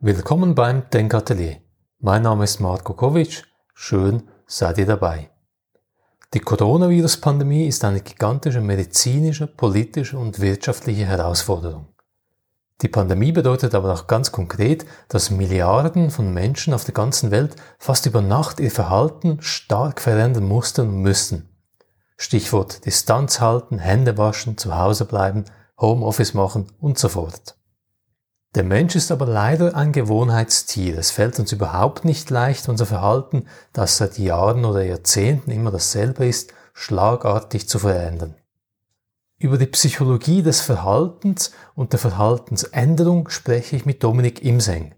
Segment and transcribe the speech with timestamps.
[0.00, 1.56] Willkommen beim Denkatelier.
[1.98, 3.42] Mein Name ist Marko Kovic.
[3.74, 5.30] Schön seid ihr dabei.
[6.32, 11.88] Die Coronavirus-Pandemie ist eine gigantische medizinische, politische und wirtschaftliche Herausforderung.
[12.80, 17.56] Die Pandemie bedeutet aber auch ganz konkret, dass Milliarden von Menschen auf der ganzen Welt
[17.80, 21.48] fast über Nacht ihr Verhalten stark verändern mussten und müssen.
[22.16, 25.46] Stichwort Distanz halten, Hände waschen, zu Hause bleiben,
[25.76, 27.57] Homeoffice machen und so fort.
[28.54, 30.96] Der Mensch ist aber leider ein Gewohnheitstier.
[30.98, 36.26] Es fällt uns überhaupt nicht leicht, unser Verhalten, das seit Jahren oder Jahrzehnten immer dasselbe
[36.26, 38.34] ist, schlagartig zu verändern.
[39.38, 44.94] Über die Psychologie des Verhaltens und der Verhaltensänderung spreche ich mit Dominik Imseng.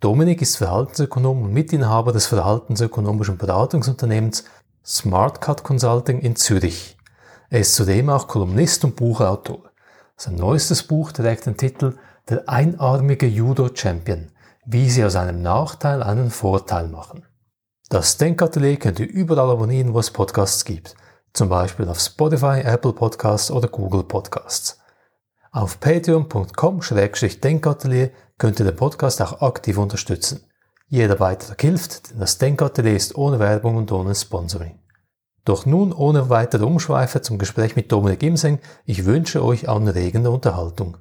[0.00, 4.44] Dominik ist Verhaltensökonom und Mitinhaber des verhaltensökonomischen Beratungsunternehmens
[4.84, 6.98] SmartCut Consulting in Zürich.
[7.48, 9.70] Er ist zudem auch Kolumnist und Buchautor.
[10.16, 11.96] Sein neuestes Buch trägt den Titel
[12.28, 14.30] der einarmige Judo-Champion,
[14.64, 17.26] wie sie aus einem Nachteil einen Vorteil machen.
[17.90, 20.94] Das Denkatelier könnt ihr überall abonnieren, wo es Podcasts gibt,
[21.32, 24.78] zum Beispiel auf Spotify, Apple Podcasts oder Google Podcasts.
[25.52, 30.40] Auf patreon.com-denkatelier könnt ihr den Podcast auch aktiv unterstützen.
[30.88, 34.78] Jeder Beitrag hilft, denn das Denkatelier ist ohne Werbung und ohne Sponsoring.
[35.44, 38.60] Doch nun ohne weitere Umschweife zum Gespräch mit Dominik Imseng.
[38.86, 40.96] Ich wünsche euch anregende Unterhaltung.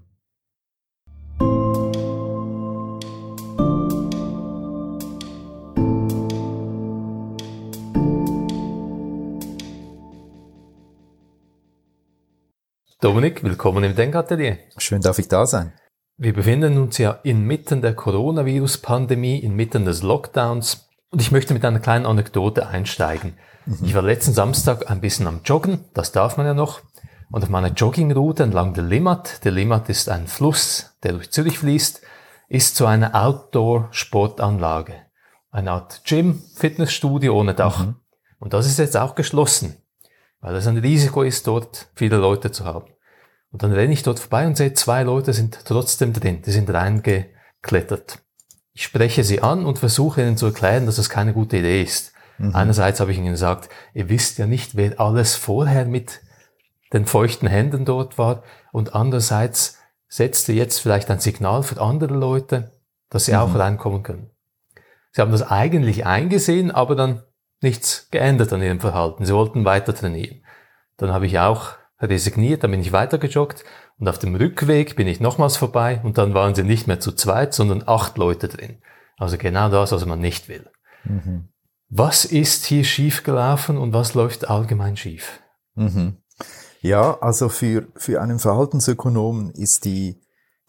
[13.03, 14.59] Dominik, willkommen im Denkatelier.
[14.77, 15.73] Schön darf ich da sein.
[16.15, 20.87] Wir befinden uns ja inmitten der Coronavirus-Pandemie, inmitten des Lockdowns.
[21.09, 23.33] Und ich möchte mit einer kleinen Anekdote einsteigen.
[23.65, 23.79] Mhm.
[23.83, 26.79] Ich war letzten Samstag ein bisschen am Joggen, das darf man ja noch.
[27.29, 31.59] Und auf meiner Joggingroute entlang der Limmat, der Limmat ist ein Fluss, der durch Zürich
[31.59, 32.01] fließt,
[32.47, 34.93] ist so eine Outdoor-Sportanlage.
[35.51, 37.85] Eine Art Gym, Fitnessstudio ohne Dach.
[37.85, 37.95] Mhm.
[38.39, 39.75] Und das ist jetzt auch geschlossen,
[40.39, 42.92] weil es ein Risiko ist, dort viele Leute zu haben.
[43.53, 46.71] Und dann renne ich dort vorbei und sehe, zwei Leute sind trotzdem drin, die sind
[46.71, 48.17] reingeklettert.
[48.73, 52.13] Ich spreche sie an und versuche ihnen zu erklären, dass das keine gute Idee ist.
[52.39, 52.55] Mhm.
[52.55, 56.21] Einerseits habe ich ihnen gesagt, ihr wisst ja nicht, wer alles vorher mit
[56.93, 58.41] den feuchten Händen dort war.
[58.71, 59.77] Und andererseits
[60.07, 62.71] setzt ihr jetzt vielleicht ein Signal für andere Leute,
[63.11, 63.37] dass sie mhm.
[63.37, 64.31] auch reinkommen können.
[65.11, 67.21] Sie haben das eigentlich eingesehen, aber dann
[67.61, 69.25] nichts geändert an ihrem Verhalten.
[69.25, 70.43] Sie wollten weiter trainieren.
[70.97, 73.63] Dann habe ich auch resigniert, dann bin ich weitergejoggt
[73.97, 77.11] und auf dem Rückweg bin ich nochmals vorbei und dann waren sie nicht mehr zu
[77.11, 78.81] zweit, sondern acht Leute drin.
[79.17, 80.69] Also genau das, was man nicht will.
[81.05, 81.49] Mhm.
[81.89, 85.41] Was ist hier schiefgelaufen und was läuft allgemein schief?
[85.75, 86.17] Mhm.
[86.81, 90.21] Ja, also für, für einen Verhaltensökonomen ist die,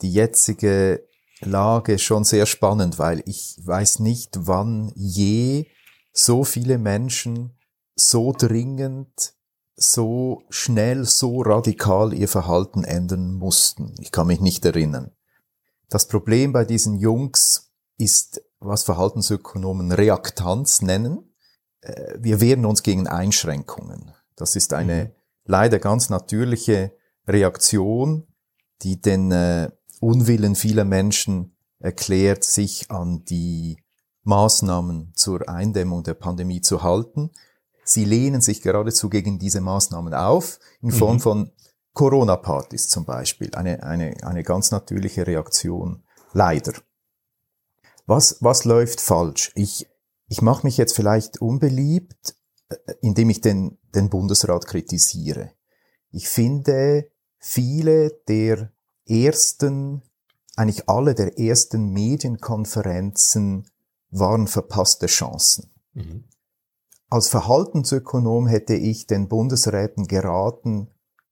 [0.03, 1.09] die jetzige
[1.41, 5.67] Lage schon sehr spannend, weil ich weiß nicht, wann je
[6.13, 7.59] so viele Menschen
[7.97, 9.35] so dringend
[9.77, 13.95] so schnell, so radikal ihr Verhalten ändern mussten.
[14.01, 15.11] Ich kann mich nicht erinnern.
[15.89, 21.35] Das Problem bei diesen Jungs ist, was Verhaltensökonomen Reaktanz nennen.
[21.81, 24.13] Äh, wir wehren uns gegen Einschränkungen.
[24.37, 25.11] Das ist eine mhm.
[25.45, 26.93] leider ganz natürliche
[27.27, 28.27] Reaktion,
[28.83, 29.71] die den äh,
[30.01, 33.79] Unwillen vieler Menschen erklärt, sich an die
[34.25, 37.31] Maßnahmen zur Eindämmung der Pandemie zu halten.
[37.85, 41.21] Sie lehnen sich geradezu gegen diese Maßnahmen auf, in Form mhm.
[41.21, 41.53] von
[41.93, 43.55] Corona-Partys zum Beispiel.
[43.55, 46.03] Eine, eine, eine ganz natürliche Reaktion.
[46.33, 46.73] Leider.
[48.07, 49.53] Was, was läuft falsch?
[49.55, 49.89] Ich,
[50.29, 52.37] ich mache mich jetzt vielleicht unbeliebt,
[52.69, 55.53] äh, indem ich den, den Bundesrat kritisiere.
[56.11, 58.73] Ich finde, viele der
[59.07, 60.03] ersten,
[60.57, 63.69] eigentlich alle der ersten Medienkonferenzen
[64.11, 65.71] waren verpasste Chancen.
[65.93, 66.25] Mhm.
[67.15, 70.91] Als Verhaltensökonom hätte ich den Bundesräten geraten,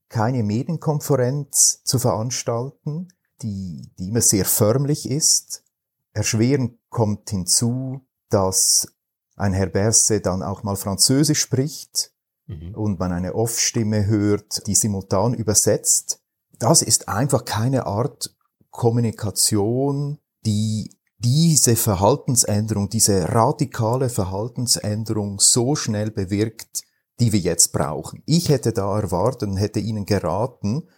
[0.09, 3.09] keine Medienkonferenz zu veranstalten,
[3.43, 5.65] die, die immer sehr förmlich ist.
[6.13, 8.95] Erschwerend kommt hinzu, dass
[9.35, 12.13] ein Herr Berse dann auch mal Französisch spricht
[12.47, 12.77] mhm.
[12.77, 16.21] und man eine Off-Stimme hört, die simultan übersetzt.
[16.61, 18.37] Das ist einfach keine Art
[18.71, 26.83] Kommunikation, die diese Verhaltensänderung, diese radikale Verhaltensänderung so schnell bewirkt,
[27.21, 28.23] die wir jetzt brauchen.
[28.27, 30.89] Ich hätte da erwartet und hätte Ihnen geraten,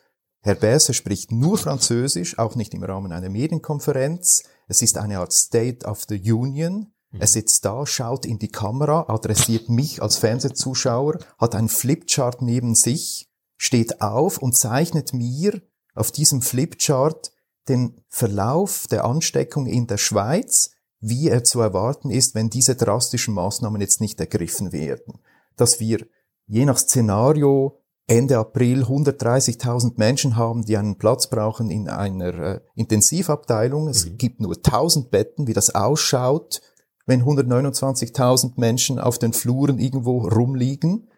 [0.44, 4.43] Herr Berse spricht nur Französisch, auch nicht im Rahmen einer Medienkonferenz.
[4.69, 6.93] Es ist eine Art State of the Union.
[7.12, 7.21] Mhm.
[7.21, 12.75] Er sitzt da, schaut in die Kamera, adressiert mich als Fernsehzuschauer, hat ein Flipchart neben
[12.75, 15.62] sich, steht auf und zeichnet mir
[15.94, 17.32] auf diesem Flipchart
[17.69, 23.34] den Verlauf der Ansteckung in der Schweiz, wie er zu erwarten ist, wenn diese drastischen
[23.34, 25.20] Maßnahmen jetzt nicht ergriffen werden.
[25.56, 26.06] Dass wir
[26.46, 32.61] je nach Szenario Ende April 130.000 Menschen haben, die einen Platz brauchen in einer äh,
[32.75, 33.88] Intensivabteilung.
[33.88, 34.19] Es mhm.
[34.19, 36.61] gibt nur 1000 Betten, wie das ausschaut,
[37.06, 41.08] wenn 129.000 Menschen auf den Fluren irgendwo rumliegen.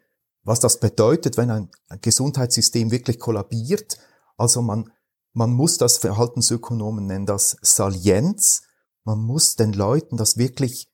[0.44, 1.70] Was das bedeutet, wenn ein
[2.02, 3.98] Gesundheitssystem wirklich kollabiert.
[4.37, 4.93] Also man,
[5.37, 8.62] man muss das Verhaltensökonomen nennen, das Salienz.
[9.05, 10.88] Man muss den Leuten das wirklich,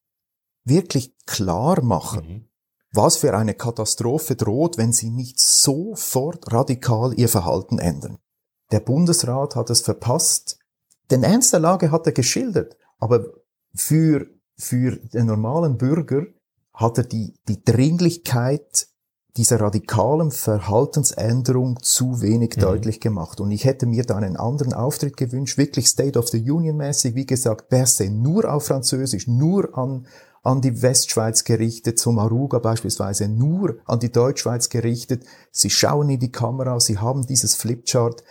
[0.65, 2.27] wirklich klar machen.
[2.27, 2.53] Mhm
[2.93, 8.19] was für eine Katastrophe droht, wenn sie nicht sofort radikal ihr Verhalten ändern.
[8.71, 10.59] Der Bundesrat hat es verpasst.
[11.11, 13.25] Den Ernst der Lage hat er geschildert, aber
[13.75, 16.27] für, für den normalen Bürger
[16.75, 18.89] hat er die, die Dringlichkeit
[19.37, 22.61] dieser radikalen Verhaltensänderung zu wenig mhm.
[22.61, 23.41] deutlich gemacht.
[23.41, 27.15] Und ich hätte mir da einen anderen Auftritt gewünscht, wirklich State of the Union mäßig,
[27.15, 30.07] wie gesagt, Berse nur auf Französisch, nur an,
[30.43, 35.25] an die Westschweiz gerichtet, zum Aruga beispielsweise nur an die Deutschschweiz gerichtet.
[35.51, 38.23] Sie schauen in die Kamera, sie haben dieses Flipchart.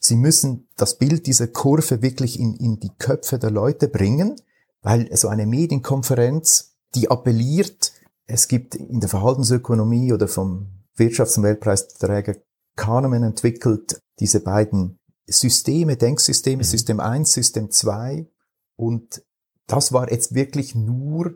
[0.00, 4.36] Sie müssen das Bild dieser Kurve wirklich in, in die Köpfe der Leute bringen,
[4.80, 7.92] weil so eine Medienkonferenz, die appelliert,
[8.28, 12.36] es gibt in der Verhaltensökonomie oder vom Wirtschafts- und Weltpreisträger
[12.76, 16.66] Kahnemann entwickelt diese beiden Systeme, Denksysteme, mhm.
[16.66, 18.28] System 1, System 2
[18.76, 19.24] und
[19.66, 21.34] das war jetzt wirklich nur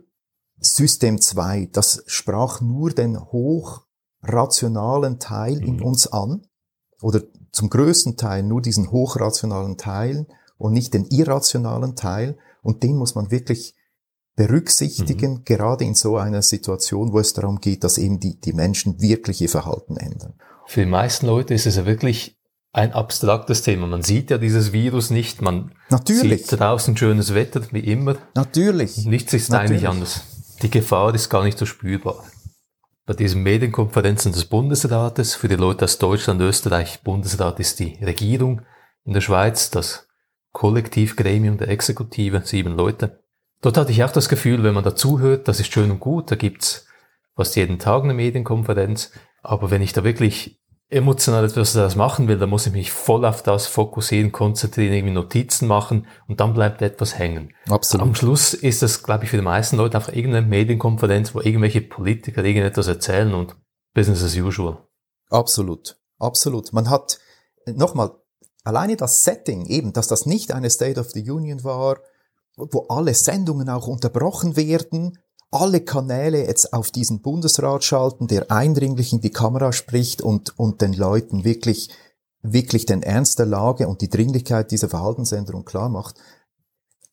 [0.60, 5.66] System 2, das sprach nur den hochrationalen Teil mhm.
[5.66, 6.46] in uns an
[7.00, 7.22] oder
[7.52, 10.26] zum größten Teil nur diesen hochrationalen Teil
[10.58, 13.74] und nicht den irrationalen Teil und den muss man wirklich
[14.36, 15.44] berücksichtigen, mhm.
[15.44, 19.40] gerade in so einer Situation, wo es darum geht, dass eben die, die Menschen wirklich
[19.40, 20.34] ihr Verhalten ändern.
[20.66, 22.38] Für die meisten Leute ist es ja wirklich
[22.72, 23.86] ein abstraktes Thema.
[23.86, 26.46] Man sieht ja dieses Virus nicht, man Natürlich.
[26.46, 28.16] sieht draußen schönes Wetter, wie immer.
[28.34, 29.04] Natürlich.
[29.04, 29.70] Nichts ist Natürlich.
[29.70, 30.22] eigentlich anders.
[30.62, 32.24] Die Gefahr ist gar nicht so spürbar.
[33.04, 38.62] Bei diesen Medienkonferenzen des Bundesrates, für die Leute aus Deutschland, Österreich, Bundesrat ist die Regierung,
[39.04, 40.06] in der Schweiz das
[40.52, 43.22] Kollektivgremium der Exekutive, sieben Leute.
[43.62, 46.34] Dort hatte ich auch das Gefühl, wenn man dazuhört, das ist schön und gut, da
[46.34, 46.86] gibt's
[47.36, 49.12] fast jeden Tag eine Medienkonferenz,
[49.42, 50.60] aber wenn ich da wirklich
[50.90, 55.14] emotional etwas daraus machen will, dann muss ich mich voll auf das fokussieren, konzentrieren, irgendwie
[55.14, 57.54] Notizen machen und dann bleibt etwas hängen.
[57.68, 58.06] Absolut.
[58.06, 61.80] Am Schluss ist das, glaube ich, für die meisten Leute einfach irgendeine Medienkonferenz, wo irgendwelche
[61.80, 63.56] Politiker irgendetwas erzählen und
[63.94, 64.86] Business as usual.
[65.30, 65.96] Absolut.
[66.18, 66.72] Absolut.
[66.74, 67.18] Man hat,
[67.66, 68.10] nochmal,
[68.64, 71.98] alleine das Setting eben, dass das nicht eine State of the Union war,
[72.56, 75.18] wo alle Sendungen auch unterbrochen werden,
[75.50, 80.80] alle Kanäle jetzt auf diesen Bundesrat schalten, der eindringlich in die Kamera spricht und, und
[80.80, 81.90] den Leuten wirklich,
[82.40, 86.16] wirklich den Ernst der Lage und die Dringlichkeit dieser Verhaltensänderung klar macht.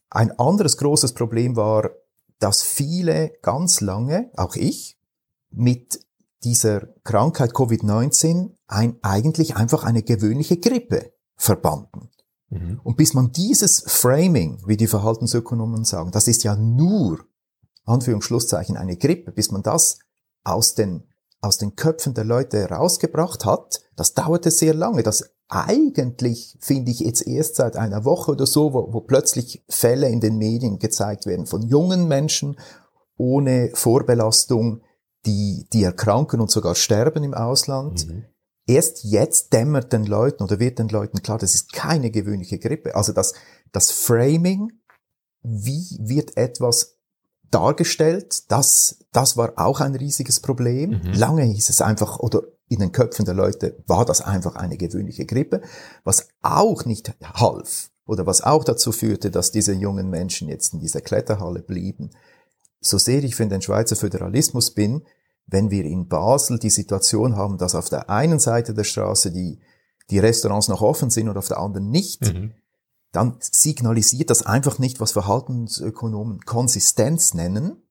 [0.09, 1.91] Ein anderes großes Problem war,
[2.39, 4.97] dass viele ganz lange, auch ich,
[5.51, 5.99] mit
[6.43, 12.09] dieser Krankheit Covid-19 ein, eigentlich einfach eine gewöhnliche Grippe verbanden.
[12.49, 12.79] Mhm.
[12.83, 17.19] Und bis man dieses Framing, wie die Verhaltensökonomen sagen, das ist ja nur
[17.85, 19.99] Anführungsschlusszeichen eine Grippe, bis man das
[20.43, 21.03] aus den,
[21.41, 25.03] aus den Köpfen der Leute rausgebracht hat, das dauerte sehr lange.
[25.03, 30.07] Das eigentlich finde ich jetzt erst seit einer Woche oder so, wo, wo plötzlich Fälle
[30.09, 32.57] in den Medien gezeigt werden von jungen Menschen
[33.17, 34.81] ohne Vorbelastung,
[35.25, 38.07] die, die erkranken und sogar sterben im Ausland.
[38.07, 38.25] Mhm.
[38.69, 42.93] Erst jetzt dämmert den Leuten oder wird den Leuten klar, das ist keine gewöhnliche Grippe.
[42.93, 43.33] Also das,
[43.71, 44.71] das Framing,
[45.41, 46.99] wie wird etwas
[47.49, 48.43] dargestellt.
[48.51, 51.01] Das, das war auch ein riesiges Problem.
[51.03, 51.13] Mhm.
[51.13, 55.25] Lange hieß es einfach, oder in den Köpfen der Leute war das einfach eine gewöhnliche
[55.25, 55.63] Grippe,
[56.03, 60.79] was auch nicht half oder was auch dazu führte, dass diese jungen Menschen jetzt in
[60.79, 62.11] dieser Kletterhalle blieben.
[62.81, 65.01] So sehr ich für den Schweizer Föderalismus bin,
[65.49, 69.59] wenn wir in Basel die Situation haben, dass auf der einen Seite der Straße die,
[70.09, 72.53] die Restaurants noch offen sind und auf der anderen nicht, mhm
[73.11, 77.81] dann signalisiert das einfach nicht, was Verhaltensökonomen Konsistenz nennen.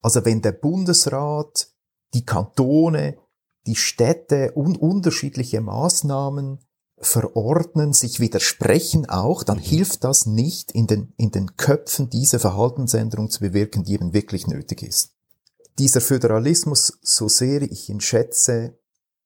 [0.00, 1.68] Also wenn der Bundesrat,
[2.14, 3.18] die Kantone,
[3.66, 6.58] die Städte und unterschiedliche Maßnahmen
[6.98, 13.28] verordnen, sich widersprechen auch, dann hilft das nicht in den, in den Köpfen diese Verhaltensänderung
[13.28, 15.14] zu bewirken, die eben wirklich nötig ist.
[15.78, 18.78] Dieser Föderalismus, so sehr ich ihn schätze,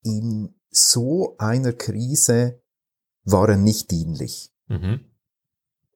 [0.03, 2.61] in so einer Krise
[3.25, 4.53] war er nicht dienlich.
[4.69, 5.01] Mhm.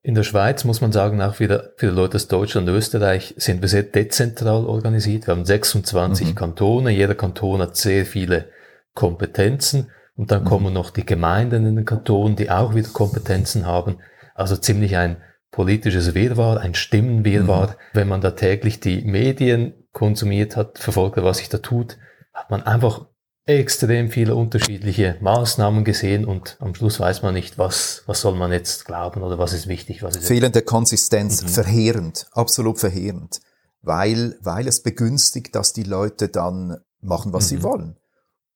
[0.03, 3.35] In der Schweiz muss man sagen, auch wieder für die Leute aus Deutschland und Österreich
[3.37, 5.27] sind wir sehr dezentral organisiert.
[5.27, 6.35] Wir haben 26 mhm.
[6.35, 8.49] Kantone, jeder Kanton hat sehr viele
[8.95, 10.49] Kompetenzen und dann mhm.
[10.49, 13.99] kommen noch die Gemeinden in den Kantonen, die auch wieder Kompetenzen haben.
[14.35, 15.19] Also ziemlich ein
[15.51, 17.69] politisches Wirrwarr, ein Stimmenwirrwarr.
[17.69, 17.75] Mhm.
[17.93, 21.99] Wenn man da täglich die Medien konsumiert hat, verfolgt was sich da tut,
[22.33, 23.07] hat man einfach
[23.47, 28.53] extrem viele unterschiedliche Maßnahmen gesehen und am Schluss weiß man nicht, was, was soll man
[28.53, 31.49] jetzt glauben oder was ist wichtig, was ist Fehlende Konsistenz, mhm.
[31.49, 33.41] verheerend, absolut verheerend,
[33.83, 37.49] weil, weil es begünstigt, dass die Leute dann machen, was mhm.
[37.49, 37.97] sie wollen.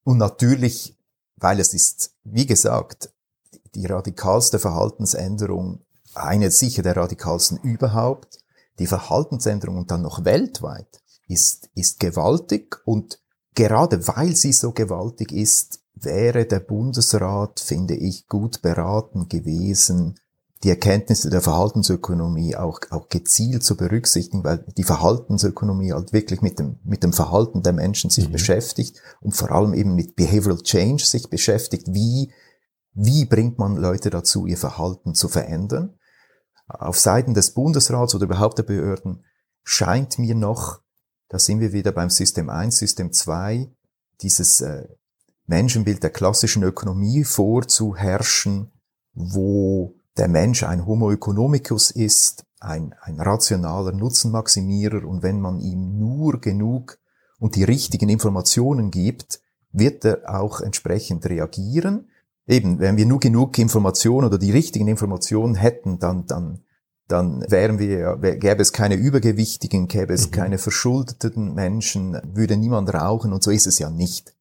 [0.03, 0.97] Und natürlich,
[1.35, 3.09] weil es ist, wie gesagt,
[3.73, 5.84] die radikalste Verhaltensänderung,
[6.17, 8.39] eine sicher der radikalsten überhaupt,
[8.79, 13.19] die Verhaltensänderung und dann noch weltweit, ist, ist gewaltig und
[13.53, 20.19] gerade weil sie so gewaltig ist, wäre der Bundesrat, finde ich, gut beraten gewesen,
[20.63, 26.59] die Erkenntnisse der Verhaltensökonomie auch, auch gezielt zu berücksichtigen, weil die Verhaltensökonomie halt wirklich mit
[26.59, 28.33] dem, mit dem Verhalten der Menschen sich mhm.
[28.33, 31.93] beschäftigt und vor allem eben mit Behavioral Change sich beschäftigt.
[31.93, 32.31] Wie,
[32.93, 35.99] wie bringt man Leute dazu, ihr Verhalten zu verändern?
[36.67, 39.23] Auf Seiten des Bundesrats oder überhaupt der Behörden
[39.63, 40.81] scheint mir noch
[41.29, 43.69] da sind wir wieder beim System 1, System 2,
[44.21, 44.87] dieses äh,
[45.47, 48.71] Menschenbild der klassischen Ökonomie vorzuherrschen,
[49.13, 55.97] wo der Mensch ein Homo economicus ist, ein, ein rationaler Nutzenmaximierer und wenn man ihm
[55.97, 56.99] nur genug
[57.39, 59.41] und die richtigen Informationen gibt,
[59.71, 62.09] wird er auch entsprechend reagieren.
[62.47, 66.65] Eben, wenn wir nur genug Informationen oder die richtigen Informationen hätten, dann, dann
[67.07, 70.31] dann wären wir, gäbe es keine Übergewichtigen, gäbe es mhm.
[70.31, 74.33] keine verschuldeten Menschen, würde niemand rauchen und so ist es ja nicht.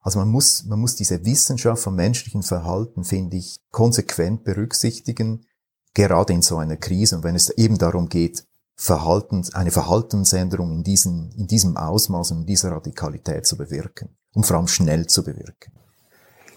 [0.00, 5.46] Also man muss, man muss diese Wissenschaft vom menschlichen Verhalten, finde ich, konsequent berücksichtigen,
[5.94, 8.44] gerade in so einer Krise und wenn es eben darum geht,
[8.74, 14.44] Verhaltens, eine Verhaltensänderung in diesem, in diesem Ausmaß und in dieser Radikalität zu bewirken und
[14.44, 15.72] vor allem schnell zu bewirken.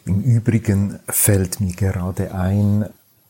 [0.05, 2.85] Im Übrigen fällt mir gerade ein,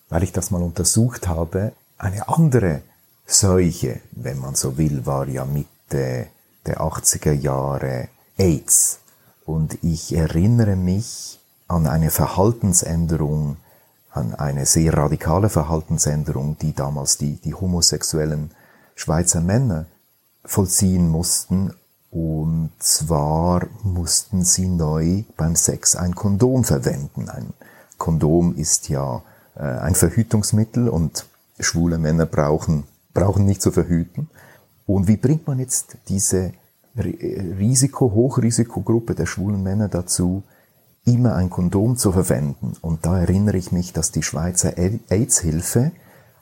[0.10, 2.82] weil ich das mal untersucht habe, eine andere
[3.26, 6.28] Seuche, wenn man so will, war ja Mitte
[6.66, 9.00] der 80er Jahre AIDS.
[9.46, 13.58] Und ich erinnere mich an eine Verhaltensänderung,
[14.12, 18.52] an eine sehr radikale Verhaltensänderung, die damals die, die homosexuellen
[18.96, 19.86] Schweizer Männer
[20.44, 21.74] vollziehen mussten.
[22.16, 27.28] Und zwar mussten sie neu beim Sex ein Kondom verwenden.
[27.28, 27.48] Ein
[27.98, 29.22] Kondom ist ja
[29.58, 31.26] äh, ein Verhütungsmittel und
[31.60, 34.30] schwule Männer brauchen, brauchen nicht zu verhüten.
[34.88, 36.54] Und wie bringt man jetzt diese
[36.96, 40.44] Risiko, Hochrisikogruppe der schwulen Männer dazu,
[41.04, 42.78] immer ein Kondom zu verwenden?
[42.80, 45.92] Und da erinnere ich mich, dass die Schweizer AIDS-Hilfe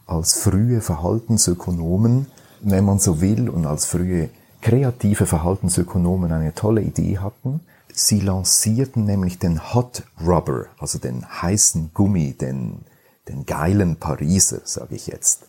[0.05, 2.27] als frühe Verhaltensökonomen,
[2.61, 4.29] wenn man so will, und als frühe
[4.63, 7.59] kreative Verhaltensökonomen eine tolle Idee hatten.
[7.93, 12.85] Sie lancierten nämlich den Hot Rubber, also den heißen Gummi, den
[13.27, 15.47] den geilen Pariser, sage ich jetzt,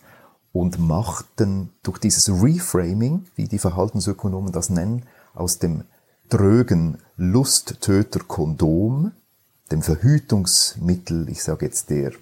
[0.52, 5.02] und machten durch dieses Reframing, wie die Verhaltensökonomen das nennen,
[5.34, 5.84] aus dem
[6.28, 9.12] drögen Lusttöter Kondom,
[9.70, 12.12] dem Verhütungsmittel, ich sage jetzt der,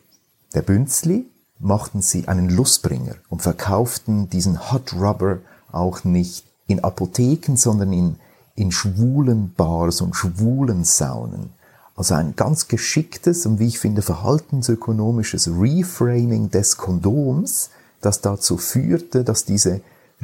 [0.54, 1.26] der Bünzli,
[1.58, 5.38] machten sie einen Lustbringer und verkauften diesen Hot Rubber
[5.70, 8.16] auch nicht in Apotheken, sondern in,
[8.54, 11.50] in schwulen Bars und schwulen Saunen.
[11.94, 19.24] Also ein ganz geschicktes und wie ich finde verhaltensökonomisches Reframing des Kondoms, das dazu führte,
[19.24, 19.80] dass diese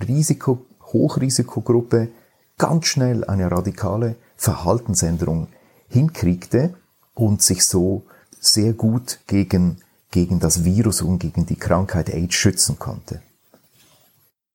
[0.06, 2.08] Risiko, Hochrisikogruppe
[2.56, 5.48] ganz schnell eine radikale Verhaltensänderung
[5.88, 6.74] hinkriegte
[7.14, 8.04] und sich so
[8.40, 9.78] sehr gut gegen,
[10.10, 13.20] gegen das Virus und gegen die Krankheit AIDS schützen konnte.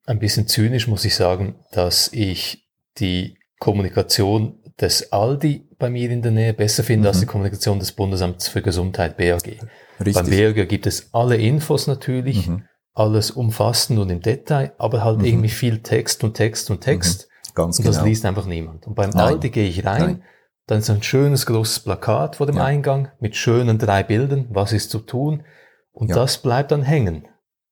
[0.05, 2.67] Ein bisschen zynisch muss ich sagen, dass ich
[2.97, 7.07] die Kommunikation des Aldi bei mir in der Nähe besser finde mhm.
[7.07, 9.59] als die Kommunikation des Bundesamts für Gesundheit, BAG.
[9.99, 10.13] Richtig.
[10.13, 12.63] Beim BAG gibt es alle Infos natürlich, mhm.
[12.93, 15.25] alles umfassend und im Detail, aber halt mhm.
[15.25, 17.27] irgendwie viel Text und Text und Text.
[17.29, 17.55] Mhm.
[17.55, 17.97] Ganz und genau.
[17.97, 18.87] das liest einfach niemand.
[18.87, 19.21] Und beim Nein.
[19.21, 20.23] Aldi gehe ich rein, Nein.
[20.67, 22.65] dann ist ein schönes großes Plakat vor dem ja.
[22.65, 25.43] Eingang mit schönen drei Bildern, was ist zu tun.
[25.91, 26.15] Und ja.
[26.15, 27.27] das bleibt dann hängen.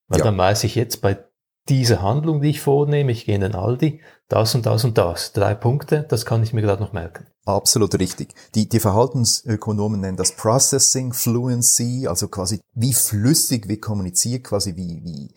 [0.07, 0.25] Weil ja.
[0.25, 1.17] dann weiß ich jetzt bei
[1.71, 5.31] diese Handlung, die ich vornehme, ich gehe in den Aldi, das und das und das.
[5.31, 7.27] Drei Punkte, das kann ich mir gerade noch merken.
[7.45, 8.35] Absolut richtig.
[8.55, 15.01] Die, die Verhaltensökonomen nennen das Processing Fluency, also quasi wie flüssig wir kommunizieren, quasi wie,
[15.05, 15.33] wie,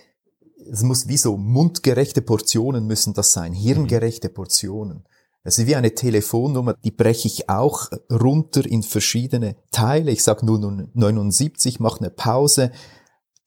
[0.68, 5.04] es muss wie so mundgerechte Portionen müssen das sein, hirngerechte Portionen.
[5.44, 10.10] Es ist wie eine Telefonnummer, die breche ich auch runter in verschiedene Teile.
[10.10, 12.72] Ich sage nur 79, mache eine Pause,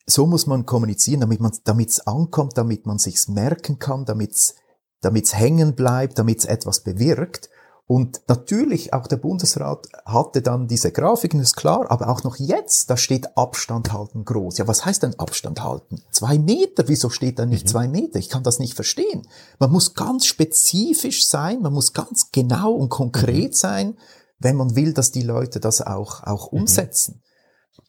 [0.10, 4.32] so muss man kommunizieren, damit man, damit es ankommt, damit man sich's merken kann, damit
[4.34, 7.50] es hängen bleibt, damit es etwas bewirkt.
[7.90, 12.90] Und natürlich, auch der Bundesrat hatte dann diese Grafiken, ist klar, aber auch noch jetzt,
[12.90, 14.58] da steht Abstand halten groß.
[14.58, 16.02] Ja, was heißt denn Abstand halten?
[16.12, 17.70] Zwei Meter, wieso steht da nicht mhm.
[17.70, 18.20] zwei Meter?
[18.20, 19.26] Ich kann das nicht verstehen.
[19.60, 23.56] Man muss ganz spezifisch sein, man muss ganz genau und konkret mhm.
[23.56, 23.98] sein,
[24.40, 26.60] wenn man will, dass die Leute das auch, auch mhm.
[26.60, 27.22] umsetzen.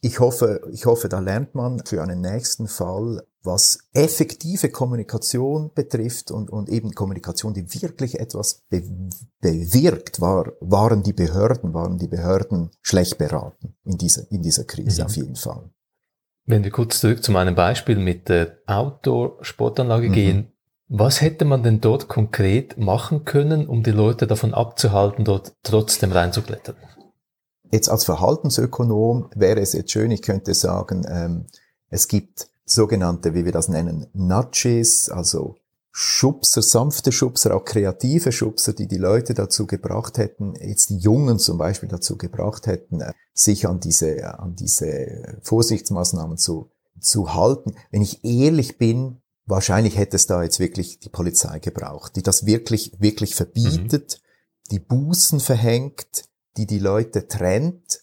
[0.01, 6.31] Ich hoffe, ich hoffe, da lernt man für einen nächsten Fall was effektive Kommunikation betrifft
[6.31, 8.83] und, und eben Kommunikation, die wirklich etwas be
[9.41, 15.03] bewirkt, war, waren die Behörden, waren die Behörden schlecht beraten in dieser, in dieser Krise
[15.03, 15.07] mhm.
[15.07, 15.71] auf jeden Fall.
[16.45, 20.13] Wenn wir kurz zurück zu meinem Beispiel mit der Outdoor-Sportanlage mhm.
[20.13, 20.53] gehen,
[20.89, 26.13] was hätte man denn dort konkret machen können, um die Leute davon abzuhalten, dort trotzdem
[26.13, 26.77] reinzuklettern?
[27.71, 31.47] Jetzt als Verhaltensökonom wäre es jetzt schön, ich könnte sagen, ähm,
[31.91, 35.57] es gibt sogenannte, wie wir das nennen, Nudges, also
[35.91, 41.39] Schubser, sanfte Schubser, auch kreative Schubser, die die Leute dazu gebracht hätten, jetzt die Jungen
[41.39, 46.71] zum Beispiel dazu gebracht hätten, äh, sich an diese, an diese Vorsichtsmaßnahmen zu,
[47.01, 47.75] zu halten.
[47.91, 52.47] Wenn ich ehrlich bin, wahrscheinlich hätte es da jetzt wirklich die Polizei gebraucht, die das
[52.47, 54.71] wirklich, wirklich verbietet, mhm.
[54.71, 56.28] die Bußen verhängt,
[56.59, 58.01] die die Leute trennt.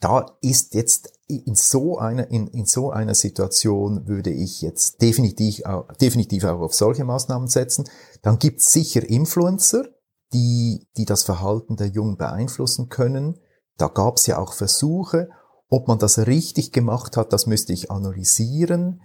[0.00, 5.64] Da ist jetzt in so einer, in, in so einer Situation würde ich jetzt definitiv,
[5.64, 7.88] auch, definitiv auch auf solche Maßnahmen setzen.
[8.22, 9.86] Dann gibt es sicher Influencer,
[10.34, 13.40] die, die das Verhalten der Jungen beeinflussen können.
[13.78, 15.30] Da gab es ja auch Versuche.
[15.70, 19.00] Ob man das richtig gemacht hat, das müsste ich analysieren.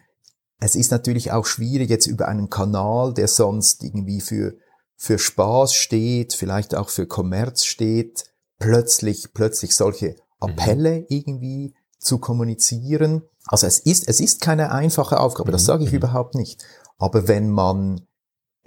[0.60, 4.56] Es ist natürlich auch schwierig jetzt über einen Kanal, der sonst irgendwie für,
[4.98, 8.26] für Spaß steht, vielleicht auch für Kommerz steht,
[8.60, 10.16] plötzlich, plötzlich solche mhm.
[10.40, 13.24] Appelle irgendwie zu kommunizieren.
[13.48, 15.68] Also es ist, es ist keine einfache Aufgabe, das mhm.
[15.68, 15.98] sage ich mhm.
[15.98, 16.64] überhaupt nicht.
[16.98, 18.02] Aber wenn man,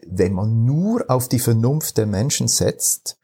[0.06, 3.18] wenn man nur auf die Vernunft der Menschen setzt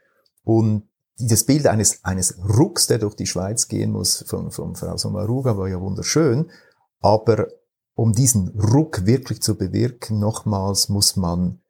[0.45, 0.85] und
[1.19, 5.57] das Bild eines, eines Rucks, der durch die Schweiz gehen muss, von, von Frau Sommaruga,
[5.57, 6.51] war ja wunderschön,
[7.01, 7.49] aber
[7.95, 11.61] um diesen Ruck wirklich zu bewirken, nochmals muss man,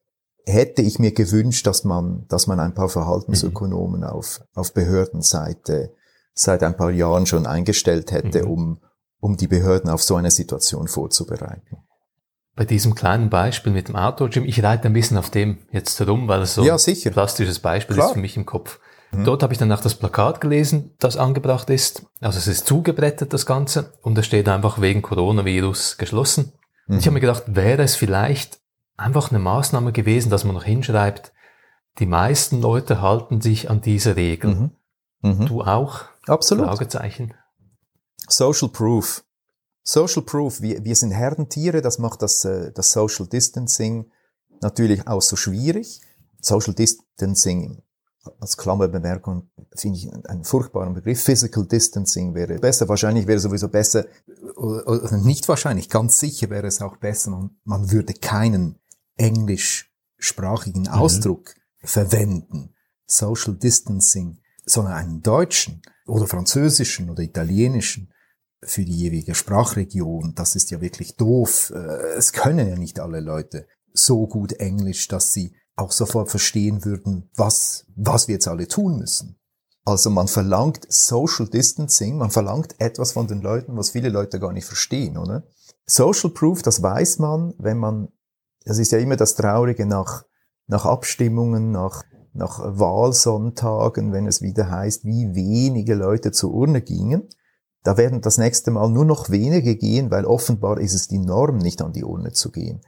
[0.49, 4.07] hätte ich mir gewünscht, dass man, dass man ein paar Verhaltensökonomen mhm.
[4.07, 5.95] auf, auf Behördenseite
[6.35, 8.51] seit ein paar Jahren schon eingestellt hätte, mhm.
[8.51, 8.81] um,
[9.21, 11.79] um die Behörden auf so eine Situation vorzubereiten.
[12.55, 16.27] Bei diesem kleinen Beispiel mit dem Outdoor-Gym, ich reite ein bisschen auf dem jetzt herum,
[16.27, 18.09] weil es so ja, ein plastisches Beispiel Klar.
[18.09, 18.81] ist für mich im Kopf.
[19.13, 19.25] Mhm.
[19.25, 22.03] Dort habe ich dann auch das Plakat gelesen, das angebracht ist.
[22.21, 26.53] Also es ist zugebrettet, das Ganze, und es steht einfach wegen Coronavirus geschlossen.
[26.87, 26.95] Mhm.
[26.95, 28.59] Und ich habe mir gedacht, wäre es vielleicht
[28.99, 31.33] einfach eine Maßnahme gewesen, dass man noch hinschreibt,
[31.99, 34.77] die meisten Leute halten sich an diese Regeln.
[35.23, 35.31] Mhm.
[35.31, 35.47] mhm.
[35.47, 36.05] Du auch?
[36.27, 36.67] Absolut.
[36.67, 37.35] Fragezeichen.
[38.29, 39.25] Social Proof.
[39.83, 40.61] Social Proof.
[40.61, 44.11] Wir, wir sind Herdentiere, das macht das, äh, das Social Distancing
[44.61, 46.01] natürlich auch so schwierig.
[46.41, 47.83] Social Distancing
[48.41, 51.23] als Klammerbemerkung finde ich einen furchtbaren Begriff.
[51.23, 52.89] Physical Distancing wäre besser.
[52.89, 54.05] Wahrscheinlich wäre sowieso besser,
[54.57, 58.79] oder nicht wahrscheinlich, ganz sicher wäre es auch besser, man, man würde keinen
[59.19, 60.89] englischsprachigen mhm.
[60.89, 62.75] Ausdruck verwenden.
[63.07, 68.13] Social Distancing, sondern einen deutschen oder französischen oder italienischen
[68.63, 70.35] für die jewige Sprachregion.
[70.35, 71.73] Das ist ja wirklich doof.
[71.75, 76.85] Äh, es können ja nicht alle Leute so gut Englisch, dass sie auch sofort verstehen
[76.85, 79.39] würden, was, was wir jetzt alle tun müssen.
[79.85, 84.53] Also man verlangt Social Distancing, man verlangt etwas von den Leuten, was viele Leute gar
[84.53, 85.45] nicht verstehen, oder?
[85.87, 88.09] Social Proof, das weiß man, wenn man,
[88.69, 90.25] das ist ja immer das Traurige nach,
[90.67, 92.05] nach Abstimmungen, nach
[92.39, 97.29] nach Wahlsonntagen, wenn es wieder heißt, wie wenige Leute zur Urne gingen.
[97.83, 101.59] Da werden das nächste Mal nur noch wenige gehen, weil offenbar ist es die Norm,
[101.59, 102.81] nicht an die Urne zu gehen.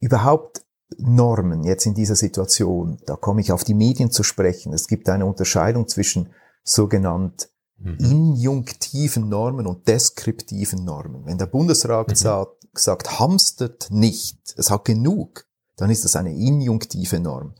[0.00, 0.64] Überhaupt
[0.98, 4.72] Normen jetzt in dieser Situation, da komme ich auf die Medien zu sprechen.
[4.72, 6.30] Es gibt eine Unterscheidung zwischen
[6.62, 7.50] sogenannt.
[7.84, 11.26] Injunktiven Normen und deskriptiven Normen.
[11.26, 12.14] Wenn der Bundesrat mhm.
[12.14, 17.54] sagt, sagt, hamstert nicht, es hat genug, dann ist das eine injunktive Norm.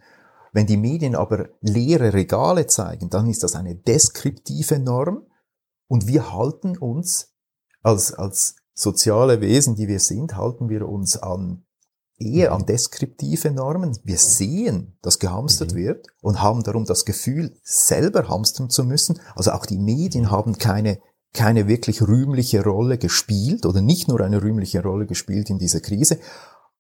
[0.53, 5.27] Wenn die Medien aber leere Regale zeigen, dann ist das eine deskriptive Norm
[5.89, 7.35] und wir halten uns
[7.83, 11.65] als, als soziale Wesen, die wir sind, halten wir uns an
[12.19, 13.99] eher an deskriptive Normen.
[14.05, 15.77] Wir sehen, dass gehamstert mhm.
[15.77, 19.21] wird und haben darum das Gefühl, selber hamstern zu müssen.
[19.35, 21.01] Also auch die Medien haben keine,
[21.33, 26.19] keine wirklich rühmliche Rolle gespielt oder nicht nur eine rühmliche Rolle gespielt in dieser Krise.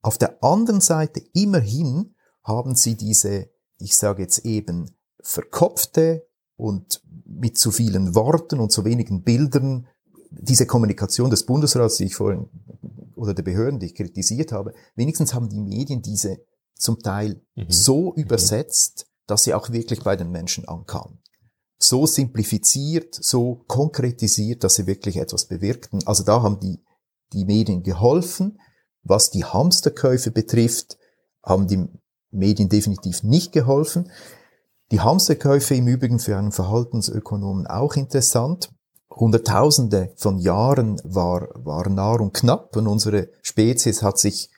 [0.03, 7.59] Auf der anderen Seite immerhin haben sie diese ich sage jetzt eben, verkopfte und mit
[7.59, 9.87] zu vielen Worten und zu wenigen Bildern,
[10.31, 12.49] diese Kommunikation des Bundesrats, die ich vorhin,
[13.17, 16.39] oder der Behörden, die ich kritisiert habe, wenigstens haben die Medien diese
[16.75, 17.67] zum Teil mhm.
[17.69, 21.19] so übersetzt, dass sie auch wirklich bei den Menschen ankam.
[21.79, 26.01] So simplifiziert, so konkretisiert, dass sie wirklich etwas bewirkten.
[26.07, 26.83] Also da haben die,
[27.33, 28.59] die Medien geholfen.
[29.03, 30.99] Was die Hamsterkäufe betrifft,
[31.43, 31.87] haben die
[32.31, 34.11] Medien definitiv nicht geholfen.
[34.93, 38.74] Die Hamsterkäufe im Übrigen für einen Verhaltensökonomen auch interessant.
[39.17, 44.51] Hunderttausende von Jahren war, war Nahrung knapp und unsere Spezies hat sich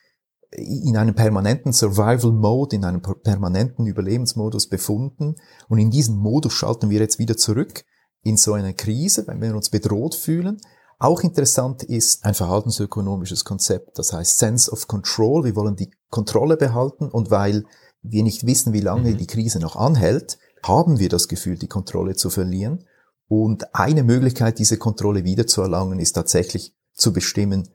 [0.50, 5.36] in einem permanenten Survival Mode, in einem permanenten Überlebensmodus befunden.
[5.68, 7.84] Und in diesen Modus schalten wir jetzt wieder zurück
[8.22, 10.58] in so eine Krise, wenn wir uns bedroht fühlen.
[10.98, 15.44] Auch interessant ist ein verhaltensökonomisches Konzept, das heißt Sense of Control.
[15.44, 17.64] Wir wollen die Kontrolle behalten und weil
[18.02, 19.18] wir nicht wissen, wie lange mhm.
[19.18, 22.84] die Krise noch anhält, haben wir das Gefühl, die Kontrolle zu verlieren.
[23.28, 27.68] Und eine Möglichkeit, diese Kontrolle wiederzuerlangen, ist tatsächlich zu bestimmen,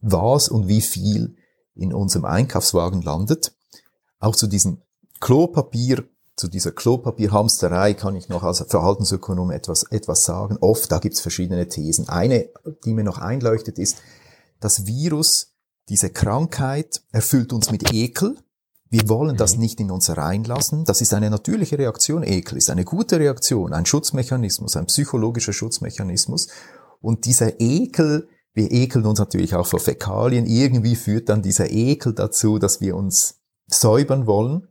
[0.00, 1.36] was und wie viel
[1.74, 3.54] in unserem Einkaufswagen landet.
[4.18, 4.82] Auch zu diesem
[5.20, 6.04] Klopapier,
[6.36, 10.56] zu dieser Klopapierhamsterei kann ich noch als Verhaltensökonom etwas, etwas sagen.
[10.60, 12.08] Oft, da gibt's verschiedene Thesen.
[12.08, 12.48] Eine,
[12.84, 13.98] die mir noch einleuchtet, ist,
[14.58, 15.52] das Virus,
[15.88, 18.36] diese Krankheit erfüllt uns mit Ekel.
[18.90, 19.62] Wir wollen das mhm.
[19.62, 20.84] nicht in uns reinlassen.
[20.84, 22.22] Das ist eine natürliche Reaktion.
[22.22, 26.48] Ekel ist eine gute Reaktion, ein Schutzmechanismus, ein psychologischer Schutzmechanismus.
[27.00, 30.46] Und dieser Ekel wir ekeln uns natürlich auch vor Fäkalien.
[30.46, 34.68] Irgendwie führt dann dieser Ekel dazu, dass wir uns säubern wollen,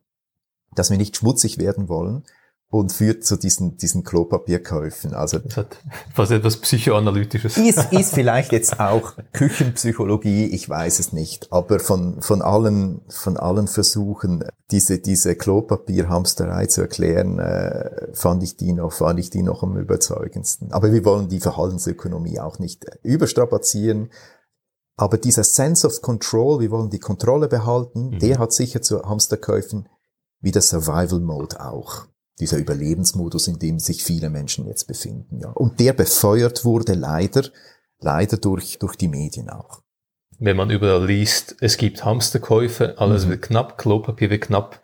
[0.76, 2.24] dass wir nicht schmutzig werden wollen
[2.72, 5.16] und führt zu diesen, diesen Klopapierkäufen.
[5.16, 5.78] Also das hat
[6.14, 7.58] fast etwas Psychoanalytisches.
[7.58, 11.52] Ist, ist vielleicht jetzt auch Küchenpsychologie, ich weiß es nicht.
[11.52, 18.56] Aber von, von allen, von allen Versuchen, diese, diese Klopapierhamsterei zu erklären, äh, fand ich
[18.56, 20.72] die noch, fand ich die noch am überzeugendsten.
[20.72, 24.12] Aber wir wollen die Verhaltensökonomie auch nicht überstrapazieren.
[24.96, 28.20] Aber dieser Sense of Control, wir wollen die Kontrolle behalten, mhm.
[28.20, 29.90] der hat sicher zu Hamsterkäufen
[30.40, 32.06] wie der Survival Mode auch
[32.40, 35.40] dieser Überlebensmodus, in dem sich viele Menschen jetzt befinden.
[35.42, 35.50] Ja.
[35.50, 37.44] Und der befeuert wurde leider,
[38.00, 39.82] leider durch, durch die Medien auch.
[40.40, 43.32] Wenn man überall liest, es gibt Hamsterkäufe, alles mhm.
[43.32, 44.82] wird knapp, Klopapier wird knapp,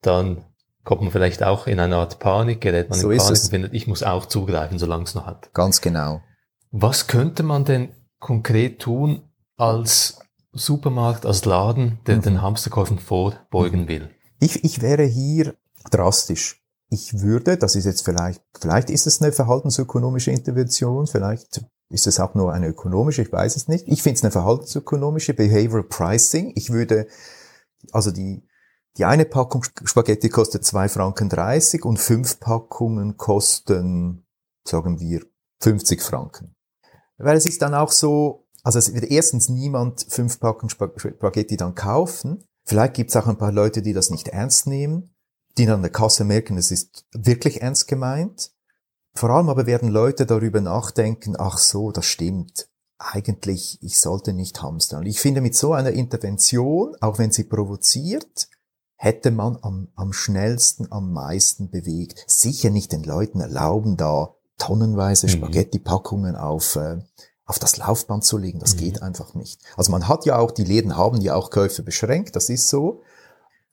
[0.00, 0.44] dann
[0.82, 3.74] kommt man vielleicht auch in eine Art Panik, gerät man so in Panik und findet,
[3.74, 5.52] ich muss auch zugreifen, solange es noch hat.
[5.54, 6.22] Ganz genau.
[6.72, 9.22] Was könnte man denn konkret tun
[9.56, 10.18] als
[10.52, 12.22] Supermarkt, als Laden, der mhm.
[12.22, 13.88] den Hamsterkäufen vorbeugen mhm.
[13.88, 14.10] will?
[14.40, 15.54] Ich, ich wäre hier
[15.90, 22.06] drastisch ich würde, das ist jetzt vielleicht, vielleicht ist es eine verhaltensökonomische Intervention, vielleicht ist
[22.06, 23.86] es auch nur eine ökonomische, ich weiß es nicht.
[23.88, 26.52] Ich finde es eine verhaltensökonomische Behavioral Pricing.
[26.56, 27.06] Ich würde,
[27.92, 28.46] also die,
[28.96, 34.26] die eine Packung Spaghetti kostet zwei Franken dreißig und fünf Packungen kosten,
[34.66, 35.22] sagen wir,
[35.62, 36.54] 50 Franken.
[37.18, 41.74] Weil es ist dann auch so, also es wird erstens niemand fünf Packungen Spaghetti dann
[41.74, 42.44] kaufen.
[42.64, 45.15] Vielleicht gibt es auch ein paar Leute, die das nicht ernst nehmen
[45.58, 48.52] die an der Kasse merken, es ist wirklich ernst gemeint.
[49.14, 52.68] Vor allem aber werden Leute darüber nachdenken, ach so, das stimmt.
[52.98, 55.00] Eigentlich, ich sollte nicht hamstern.
[55.00, 58.48] Und ich finde, mit so einer Intervention, auch wenn sie provoziert,
[58.96, 62.24] hätte man am, am schnellsten, am meisten bewegt.
[62.26, 65.30] Sicher nicht den Leuten erlauben, da tonnenweise mhm.
[65.30, 66.98] Spaghetti-Packungen auf, äh,
[67.44, 68.58] auf das Laufband zu legen.
[68.58, 68.78] Das mhm.
[68.78, 69.60] geht einfach nicht.
[69.76, 73.02] Also man hat ja auch, die Läden haben ja auch Käufe beschränkt, das ist so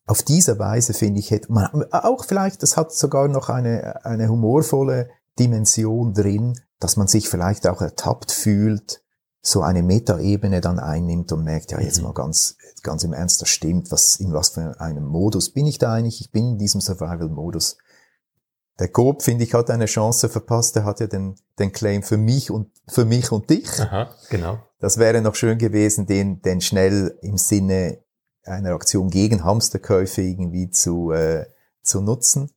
[0.05, 4.27] auf diese Weise, finde ich, hätte man auch vielleicht, das hat sogar noch eine, eine
[4.27, 9.01] humorvolle Dimension drin, dass man sich vielleicht auch ertappt fühlt,
[9.41, 12.05] so eine Metaebene dann einnimmt und merkt, ja, jetzt mhm.
[12.05, 15.77] mal ganz, ganz im Ernst, das stimmt, was, in was für einem Modus bin ich
[15.77, 16.21] da eigentlich?
[16.21, 17.77] Ich bin in diesem Survival-Modus.
[18.79, 20.75] Der Coop, finde ich, hat eine Chance verpasst.
[20.75, 23.79] Der hat ja den, den Claim für mich und, für mich und dich.
[23.79, 24.59] Aha, genau.
[24.79, 28.02] Das wäre noch schön gewesen, den, den schnell im Sinne
[28.43, 31.45] einer Aktion gegen Hamsterkäufe irgendwie zu, äh,
[31.81, 32.49] zu nutzen.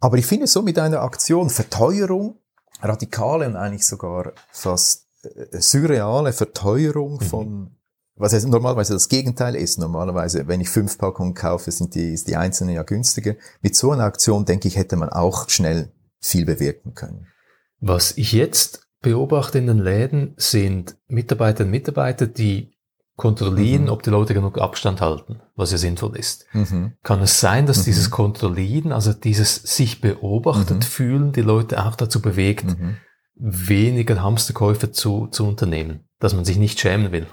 [0.00, 2.38] Aber ich finde so mit einer Aktion Verteuerung,
[2.80, 7.20] radikale und eigentlich sogar fast äh, surreale Verteuerung mhm.
[7.20, 7.76] von,
[8.16, 9.78] was jetzt normalerweise das Gegenteil ist.
[9.78, 13.34] Normalerweise, wenn ich fünf Packungen kaufe, sind die, ist die einzelne ja günstiger.
[13.60, 17.26] Mit so einer Aktion, denke ich, hätte man auch schnell viel bewirken können.
[17.80, 22.74] Was ich jetzt beobachte in den Läden, sind Mitarbeiter und Mitarbeiter, die
[23.20, 23.88] kontrollieren, mhm.
[23.90, 26.46] ob die Leute genug Abstand halten, was ja sinnvoll ist.
[26.54, 26.94] Mhm.
[27.02, 27.84] Kann es sein, dass mhm.
[27.84, 30.82] dieses Kontrollieren, also dieses sich beobachtet mhm.
[30.82, 32.96] fühlen, die Leute auch dazu bewegt, mhm.
[33.34, 37.26] weniger Hamsterkäufe zu, zu unternehmen, dass man sich nicht schämen will?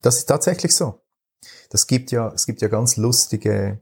[0.00, 1.02] Das ist tatsächlich so.
[1.68, 3.78] Das gibt ja, es gibt ja ganz lustige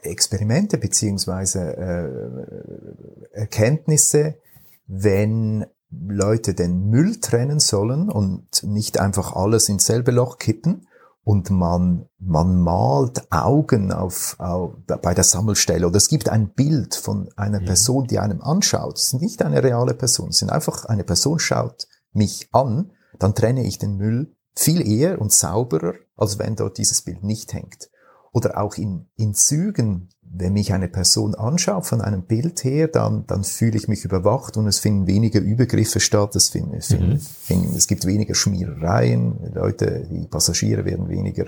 [0.00, 4.38] Experimente beziehungsweise äh, Erkenntnisse,
[4.86, 10.86] wenn Leute den Müll trennen sollen und nicht einfach alles ins selbe Loch kippen
[11.22, 16.94] und man, man malt Augen auf, auf, bei der Sammelstelle oder es gibt ein Bild
[16.94, 17.64] von einer mhm.
[17.66, 18.96] Person, die einem anschaut.
[18.96, 23.34] Es ist nicht eine reale Person, es ist einfach eine Person schaut mich an, dann
[23.34, 27.90] trenne ich den Müll viel eher und sauberer, als wenn dort dieses Bild nicht hängt.
[28.32, 33.26] Oder auch in, in Zügen, wenn mich eine Person anschaut von einem Bild her, dann,
[33.26, 37.18] dann fühle ich mich überwacht und es finden weniger Übergriffe statt, es, finden, mhm.
[37.20, 41.46] finden, es gibt weniger Schmierereien, Leute, die Passagiere werden weniger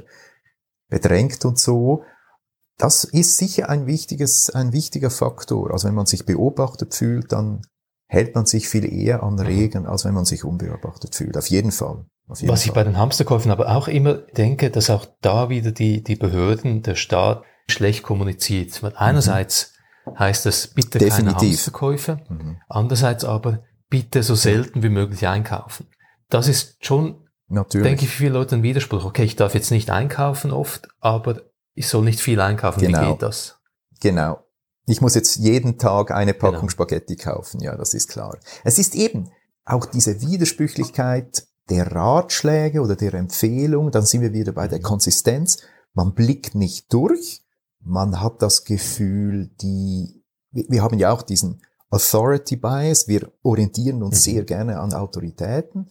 [0.88, 2.02] bedrängt und so.
[2.78, 5.72] Das ist sicher ein wichtiges, ein wichtiger Faktor.
[5.72, 7.62] Also wenn man sich beobachtet fühlt, dann
[8.06, 9.40] hält man sich viel eher an mhm.
[9.40, 11.36] Regeln, als wenn man sich unbeobachtet fühlt.
[11.36, 12.06] Auf jeden Fall.
[12.26, 12.58] Was Fall.
[12.58, 16.82] ich bei den Hamsterkäufen aber auch immer denke, dass auch da wieder die, die Behörden,
[16.82, 18.82] der Staat schlecht kommuniziert.
[18.82, 19.74] Weil einerseits
[20.06, 20.18] mhm.
[20.18, 21.36] heißt es bitte Definitiv.
[21.36, 22.56] keine Hamsterkäufe, mhm.
[22.68, 25.86] andererseits aber bitte so selten wie möglich einkaufen.
[26.28, 27.86] Das ist schon, Natürlich.
[27.86, 29.04] denke ich, für viele Leute ein Widerspruch.
[29.04, 31.42] Okay, ich darf jetzt nicht einkaufen oft, aber
[31.74, 32.80] ich soll nicht viel einkaufen.
[32.80, 33.00] Genau.
[33.00, 33.58] Wie geht das?
[34.00, 34.44] Genau.
[34.86, 36.70] Ich muss jetzt jeden Tag eine Packung genau.
[36.70, 37.60] Spaghetti kaufen.
[37.60, 38.38] Ja, das ist klar.
[38.64, 39.30] Es ist eben
[39.64, 45.58] auch diese Widersprüchlichkeit der Ratschläge oder der Empfehlung, dann sind wir wieder bei der Konsistenz.
[45.92, 47.42] Man blickt nicht durch,
[47.80, 54.16] man hat das Gefühl, die, wir haben ja auch diesen Authority Bias, wir orientieren uns
[54.16, 54.32] mhm.
[54.32, 55.88] sehr gerne an Autoritäten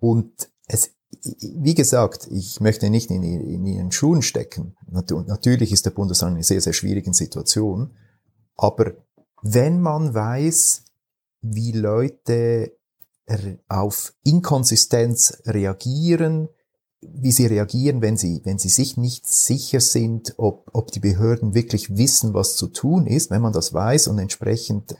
[0.00, 0.90] und es,
[1.40, 4.76] wie gesagt, ich möchte nicht in, in ihren Schuhen stecken.
[4.90, 7.96] Natürlich ist der Bundesrat in einer sehr, sehr schwierigen Situation,
[8.56, 8.94] aber
[9.42, 10.82] wenn man weiß,
[11.42, 12.72] wie Leute
[13.68, 16.48] auf Inkonsistenz reagieren,
[17.00, 21.54] wie sie reagieren, wenn sie, wenn sie sich nicht sicher sind, ob, ob die Behörden
[21.54, 24.96] wirklich wissen, was zu tun ist, wenn man das weiß und entsprechend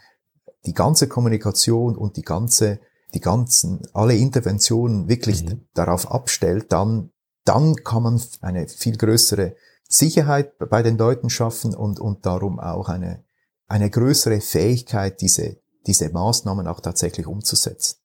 [0.67, 2.81] die ganze Kommunikation und die ganze,
[3.15, 5.67] die ganzen, alle Interventionen wirklich mhm.
[5.75, 7.11] darauf abstellt, dann,
[7.45, 9.55] dann kann man eine viel größere
[9.89, 13.25] Sicherheit bei den Leuten schaffen und, und darum auch eine,
[13.69, 17.97] eine größere Fähigkeit, diese, diese Maßnahmen auch tatsächlich umzusetzen.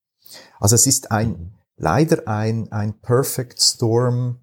[0.60, 1.54] Also es ist ein, mhm.
[1.82, 4.40] Leider ein, ein Perfect Storm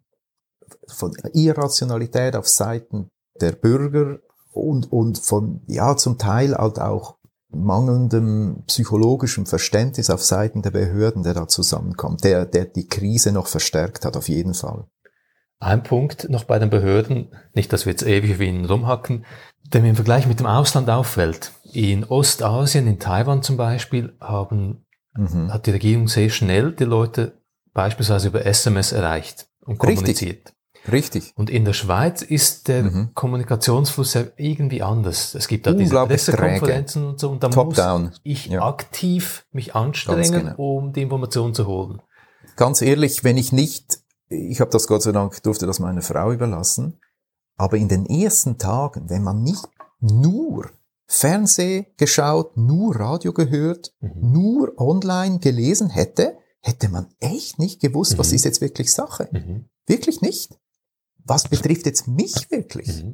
[0.88, 3.08] von Irrationalität auf Seiten
[3.40, 4.18] der Bürger
[4.52, 7.16] und, und von, ja, zum Teil halt auch
[7.50, 13.46] mangelndem psychologischem Verständnis auf Seiten der Behörden, der da zusammenkommt, der, der die Krise noch
[13.46, 14.86] verstärkt hat, auf jeden Fall.
[15.60, 19.24] Ein Punkt noch bei den Behörden, nicht, dass wir jetzt ewig auf ihnen rumhacken,
[19.72, 21.52] der mir im Vergleich mit dem Ausland auffällt.
[21.72, 25.52] In Ostasien, in Taiwan zum Beispiel, haben mhm.
[25.52, 27.40] hat die Regierung sehr schnell die Leute
[27.72, 30.38] beispielsweise über SMS erreicht und kommuniziert.
[30.46, 30.54] Richtig.
[30.90, 31.32] Richtig.
[31.36, 33.10] Und in der Schweiz ist der mhm.
[33.14, 35.34] Kommunikationsfluss ja irgendwie anders.
[35.34, 38.12] Es gibt da diese Pressekonferenzen und so und da Top muss down.
[38.22, 38.62] ich ja.
[38.62, 40.54] aktiv mich anstrengen, genau.
[40.56, 42.00] um die Information zu holen.
[42.56, 46.32] Ganz ehrlich, wenn ich nicht, ich habe das Gott sei Dank, durfte das meiner Frau
[46.32, 47.00] überlassen,
[47.56, 49.68] aber in den ersten Tagen, wenn man nicht
[50.00, 50.70] nur
[51.08, 54.32] Fernseh geschaut, nur Radio gehört, mhm.
[54.32, 58.18] nur online gelesen hätte, hätte man echt nicht gewusst, mhm.
[58.18, 59.28] was ist jetzt wirklich Sache.
[59.32, 59.68] Mhm.
[59.86, 60.58] Wirklich nicht.
[61.24, 63.04] Was betrifft jetzt mich wirklich?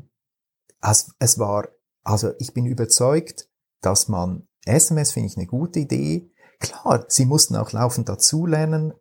[0.80, 1.68] Also, es war,
[2.02, 3.48] also ich bin überzeugt,
[3.80, 6.30] dass man, SMS finde ich eine gute Idee.
[6.59, 8.92] Klar, sie mussten auch laufend dazulernen.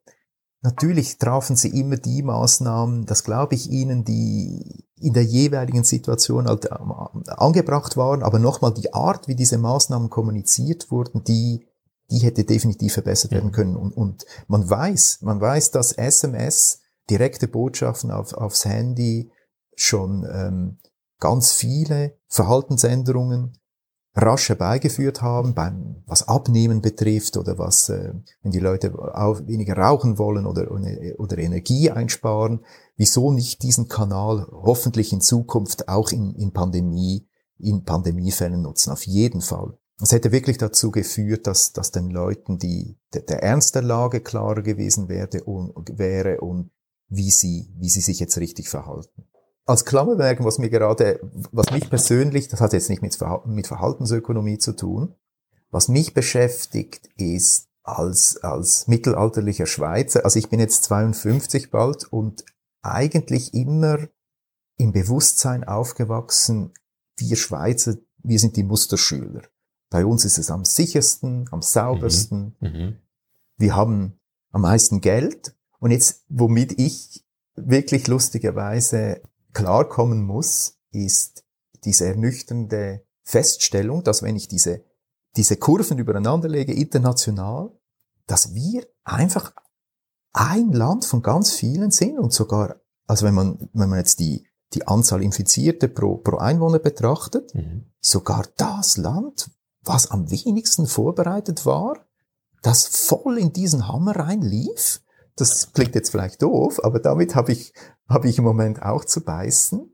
[0.64, 6.48] Natürlich trafen sie immer die Maßnahmen, das glaube ich ihnen, die in der jeweiligen Situation
[6.48, 6.94] halt ähm,
[7.28, 11.68] angebracht waren, aber nochmal die Art, wie diese Maßnahmen kommuniziert wurden, die,
[12.10, 13.76] die hätte definitiv verbessert werden können.
[13.76, 19.30] Und, und man weiß, man weiß, dass SMS, direkte Botschaften auf, aufs Handy
[19.76, 20.78] schon ähm,
[21.20, 23.58] ganz viele Verhaltensänderungen
[24.16, 29.76] rasch herbeigeführt haben, beim, was Abnehmen betrifft oder was, äh, wenn die Leute auch weniger
[29.76, 30.70] rauchen wollen oder,
[31.18, 32.64] oder Energie einsparen,
[32.96, 38.92] wieso nicht diesen Kanal hoffentlich in Zukunft auch in, in Pandemie, in Pandemiefällen nutzen?
[38.92, 39.78] Auf jeden Fall.
[40.00, 44.22] Es hätte wirklich dazu geführt, dass, dass den Leuten die, der, der Ernst der Lage
[44.22, 46.72] klarer gewesen wäre und, wäre und
[47.10, 49.26] wie sie, wie sie sich jetzt richtig verhalten
[49.66, 51.20] als Klammerwerken, was mir gerade,
[51.52, 55.16] was mich persönlich, das hat jetzt nicht mit, mit Verhaltensökonomie zu tun,
[55.70, 62.44] was mich beschäftigt, ist als, als mittelalterlicher Schweizer, also ich bin jetzt 52 bald und
[62.82, 64.08] eigentlich immer
[64.78, 66.74] im Bewusstsein aufgewachsen,
[67.18, 69.44] wir Schweizer, wir sind die Musterschüler.
[69.90, 72.56] Bei uns ist es am sichersten, am saubersten.
[72.60, 72.68] Mhm.
[72.68, 72.98] Mhm.
[73.58, 74.20] Wir haben
[74.52, 75.56] am meisten Geld.
[75.80, 77.24] Und jetzt, womit ich
[77.56, 79.22] wirklich lustigerweise
[79.54, 81.44] klarkommen muss, ist
[81.84, 84.84] diese ernüchternde Feststellung, dass wenn ich diese,
[85.36, 87.72] diese Kurven übereinander lege, international,
[88.28, 89.54] dass wir einfach
[90.34, 94.48] ein Land von ganz vielen sind und sogar also wenn man, wenn man jetzt die,
[94.74, 97.86] die Anzahl Infizierte pro, pro Einwohner betrachtet, mhm.
[98.00, 99.52] sogar das Land,
[99.84, 102.06] was am wenigsten vorbereitet war,
[102.62, 105.02] das voll in diesen Hammer reinlief,
[105.36, 107.74] das klingt jetzt vielleicht doof, aber damit habe ich,
[108.08, 109.90] habe ich im Moment auch zu beißen,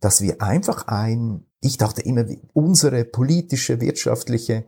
[0.00, 4.64] dass wir einfach ein, ich dachte immer, unsere politische, wirtschaftliche,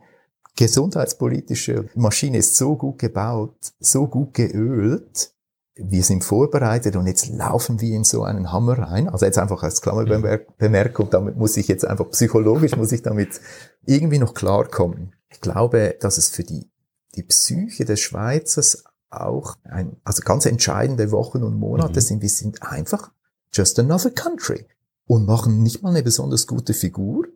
[0.55, 5.33] gesundheitspolitische Maschine ist so gut gebaut, so gut geölt,
[5.75, 9.09] wir sind vorbereitet und jetzt laufen wir in so einen Hammer rein.
[9.09, 13.41] Also jetzt einfach als Klammerbemerkung, damit muss ich jetzt einfach psychologisch, muss ich damit
[13.85, 15.15] irgendwie noch klarkommen.
[15.29, 16.69] Ich glaube, dass es für die,
[17.15, 18.83] die Psyche des Schweizers
[19.21, 22.03] auch ein, also ganz entscheidende Wochen und Monate mhm.
[22.03, 22.21] sind.
[22.21, 23.11] Wir sind einfach
[23.51, 24.65] just another country
[25.05, 27.27] und machen nicht mal eine besonders gute Figur.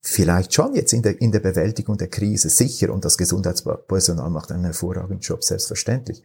[0.00, 4.50] Vielleicht schon jetzt in der, in der Bewältigung der Krise, sicher, und das Gesundheitspersonal macht
[4.50, 6.22] einen hervorragenden Job, selbstverständlich.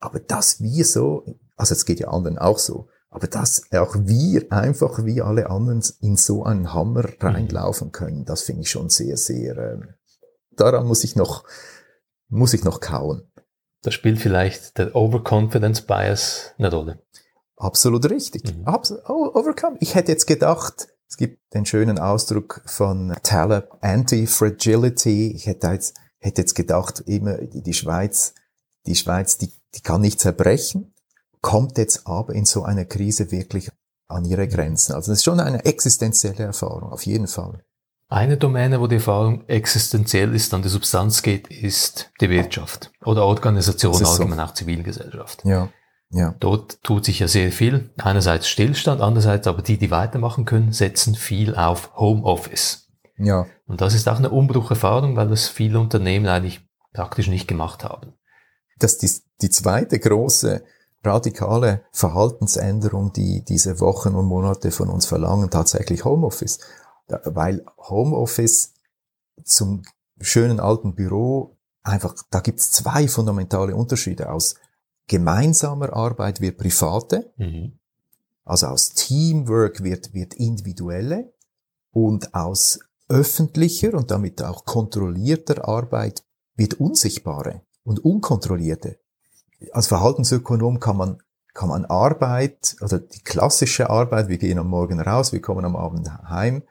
[0.00, 1.24] Aber dass wir so,
[1.56, 5.84] also es geht ja anderen auch so, aber dass auch wir einfach wie alle anderen
[6.00, 7.26] in so einen Hammer mhm.
[7.26, 9.80] reinlaufen können, das finde ich schon sehr, sehr, äh,
[10.56, 11.44] daran muss ich noch,
[12.28, 13.30] muss ich noch kauen.
[13.82, 17.02] Da spielt vielleicht der Overconfidence Bias eine Rolle.
[17.56, 18.44] Absolut richtig.
[18.44, 18.64] Mhm.
[18.64, 19.76] Absolut, oh, overcome.
[19.80, 25.32] Ich hätte jetzt gedacht, es gibt den schönen Ausdruck von Taleb, Anti-Fragility.
[25.32, 28.34] Ich hätte jetzt, hätte jetzt gedacht, immer die Schweiz,
[28.86, 30.94] die Schweiz, die, die kann nicht zerbrechen,
[31.40, 33.70] kommt jetzt aber in so einer Krise wirklich
[34.08, 34.94] an ihre Grenzen.
[34.94, 37.64] Also das ist schon eine existenzielle Erfahrung, auf jeden Fall.
[38.12, 43.24] Eine Domäne, wo die Erfahrung existenziell ist, an die Substanz geht, ist die Wirtschaft oder
[43.24, 44.44] Organisation, allgemein so.
[44.44, 45.42] auch Zivilgesellschaft.
[45.46, 45.70] Ja.
[46.10, 46.34] Ja.
[46.38, 47.88] Dort tut sich ja sehr viel.
[47.96, 52.90] Einerseits Stillstand, andererseits aber die, die weitermachen können, setzen viel auf Homeoffice.
[53.16, 53.46] Ja.
[53.66, 56.60] Und das ist auch eine Umbrucherfahrung, weil das viele Unternehmen eigentlich
[56.92, 58.12] praktisch nicht gemacht haben.
[58.78, 60.62] Das die, die zweite große
[61.02, 66.58] radikale Verhaltensänderung, die diese Wochen und Monate von uns verlangen, tatsächlich Homeoffice.
[67.08, 68.74] Weil Homeoffice
[69.44, 69.82] zum
[70.20, 74.54] schönen alten Büro einfach, da gibt's zwei fundamentale Unterschiede aus
[75.08, 77.78] gemeinsamer Arbeit wird private, mhm.
[78.44, 81.32] also aus Teamwork wird, wird individuelle
[81.90, 86.24] und aus öffentlicher und damit auch kontrollierter Arbeit
[86.56, 88.98] wird unsichtbare und unkontrollierte.
[89.72, 95.00] Als Verhaltensökonom kann man, kann man Arbeit, oder die klassische Arbeit, wir gehen am Morgen
[95.00, 96.62] raus, wir kommen am Abend heim,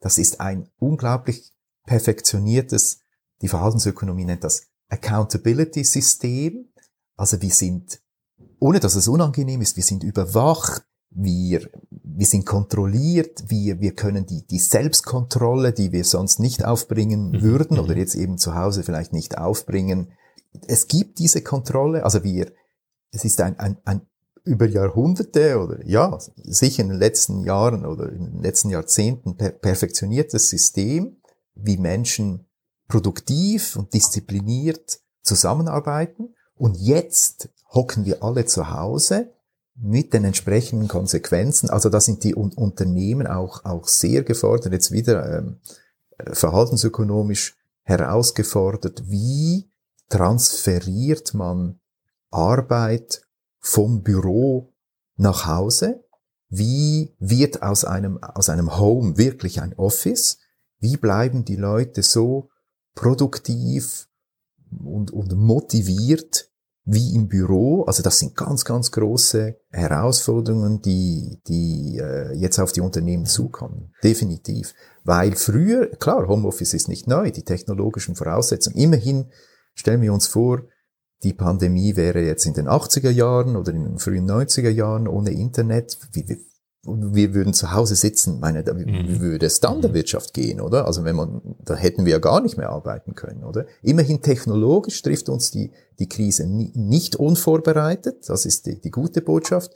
[0.00, 1.52] das ist ein unglaublich
[1.84, 3.00] perfektioniertes,
[3.42, 6.68] die Verhaltensökonomie nennt das Accountability-System,
[7.16, 8.00] also wir sind,
[8.58, 14.26] ohne dass es unangenehm ist, wir sind überwacht, wir, wir sind kontrolliert, wir, wir können
[14.26, 17.42] die, die Selbstkontrolle, die wir sonst nicht aufbringen mhm.
[17.42, 18.00] würden oder mhm.
[18.00, 20.12] jetzt eben zu Hause vielleicht nicht aufbringen.
[20.66, 22.52] Es gibt diese Kontrolle, also wir,
[23.10, 24.07] es ist ein, ein, ein
[24.48, 29.50] über Jahrhunderte oder ja, sicher in den letzten Jahren oder in den letzten Jahrzehnten per
[29.50, 31.18] perfektioniertes System,
[31.54, 32.46] wie Menschen
[32.88, 39.32] produktiv und diszipliniert zusammenarbeiten und jetzt hocken wir alle zu Hause
[39.74, 41.70] mit den entsprechenden Konsequenzen.
[41.70, 45.60] Also da sind die Unternehmen auch, auch sehr gefordert, jetzt wieder ähm,
[46.32, 49.04] verhaltensökonomisch herausgefordert.
[49.06, 49.70] Wie
[50.08, 51.78] transferiert man
[52.30, 53.22] Arbeit
[53.68, 54.72] vom Büro
[55.16, 56.04] nach Hause?
[56.48, 60.38] Wie wird aus einem, aus einem Home wirklich ein Office?
[60.78, 62.48] Wie bleiben die Leute so
[62.94, 64.08] produktiv
[64.82, 66.50] und, und motiviert
[66.90, 67.82] wie im Büro.
[67.82, 73.92] Also das sind ganz, ganz große Herausforderungen, die, die äh, jetzt auf die Unternehmen zukommen.
[74.02, 74.74] Definitiv.
[75.04, 78.78] Weil früher, klar, Homeoffice ist nicht neu, die technologischen Voraussetzungen.
[78.78, 79.26] Immerhin
[79.74, 80.62] stellen wir uns vor,
[81.22, 85.30] die Pandemie wäre jetzt in den 80er Jahren oder in den frühen 90er Jahren ohne
[85.30, 85.98] Internet.
[86.12, 86.26] Wie,
[86.84, 89.20] wir würden zu Hause sitzen, meine, da mhm.
[89.20, 89.94] würde es dann der mhm.
[89.94, 90.86] Wirtschaft gehen, oder?
[90.86, 93.66] Also wenn man, da hätten wir ja gar nicht mehr arbeiten können, oder?
[93.82, 99.72] Immerhin technologisch trifft uns die, die Krise nicht unvorbereitet, das ist die, die gute Botschaft.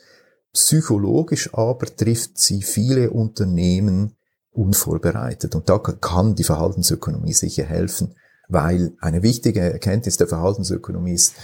[0.52, 4.16] Psychologisch aber trifft sie viele Unternehmen
[4.52, 5.54] unvorbereitet.
[5.54, 8.14] Und da kann die Verhaltensökonomie sicher helfen,
[8.52, 11.34] weil eine wichtige Erkenntnis der Verhaltensökonomie ist,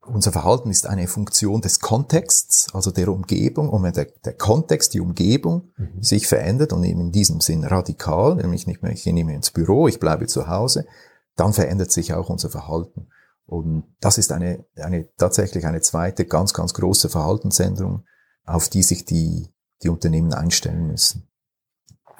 [0.00, 3.68] unser Verhalten ist eine Funktion des Kontexts, also der Umgebung.
[3.68, 6.02] Und wenn der, der Kontext, die Umgebung mhm.
[6.02, 9.36] sich verändert und eben in diesem Sinn radikal, nämlich nicht mehr, ich gehe nicht mehr
[9.36, 10.86] ins Büro, ich bleibe zu Hause,
[11.36, 13.08] dann verändert sich auch unser Verhalten.
[13.44, 18.04] Und das ist eine, eine tatsächlich eine zweite ganz, ganz große Verhaltensänderung,
[18.44, 19.48] auf die sich die,
[19.82, 21.27] die Unternehmen einstellen müssen.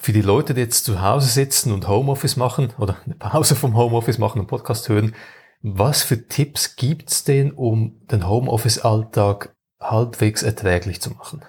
[0.00, 3.76] Für die Leute, die jetzt zu Hause sitzen und Homeoffice machen oder eine Pause vom
[3.76, 5.14] Homeoffice machen und Podcast hören,
[5.60, 11.42] was für Tipps gibt's denn, um den Homeoffice-Alltag halbwegs erträglich zu machen?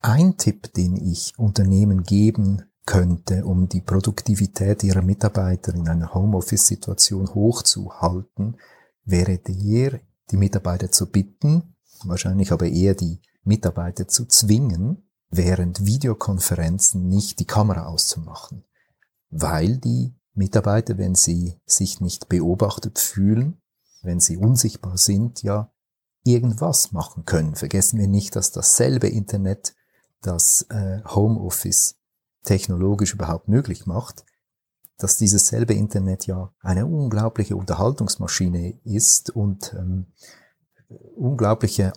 [0.00, 7.34] ein Tipp, den ich Unternehmen geben könnte, um die Produktivität ihrer Mitarbeiter in einer Homeoffice-Situation
[7.34, 8.56] hochzuhalten,
[9.04, 17.08] wäre der, die Mitarbeiter zu bitten, wahrscheinlich aber eher die Mitarbeiter zu zwingen, während Videokonferenzen
[17.08, 18.64] nicht die Kamera auszumachen,
[19.30, 23.60] weil die Mitarbeiter, wenn sie sich nicht beobachtet fühlen,
[24.02, 25.72] wenn sie unsichtbar sind, ja
[26.24, 27.54] irgendwas machen können.
[27.54, 29.74] Vergessen wir nicht, dass dasselbe Internet
[30.20, 31.96] das äh, Homeoffice
[32.44, 34.24] technologisch überhaupt möglich macht,
[34.98, 40.06] dass dieses selbe Internet ja eine unglaubliche Unterhaltungsmaschine ist und ähm,
[41.16, 41.96] unglaubliche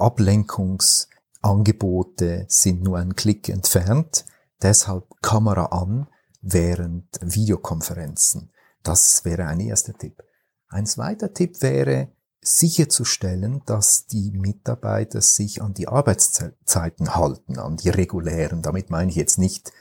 [1.43, 4.25] Ablenkungsangebote sind nur ein Klick entfernt.
[4.61, 6.07] Deshalb Kamera an
[6.41, 8.51] während Videokonferenzen.
[8.81, 10.23] Das wäre ein erster Tipp.
[10.69, 12.09] Ein zweiter Tipp wäre,
[12.41, 18.61] sicherzustellen, dass die Mitarbeiter sich an die Arbeitszeiten halten, an die regulären.
[18.61, 19.71] Damit meine ich jetzt nicht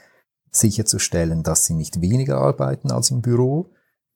[0.51, 3.71] sicherzustellen, dass sie nicht weniger arbeiten als im Büro.